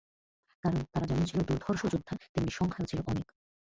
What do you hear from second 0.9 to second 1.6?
তারা যেমন ছিল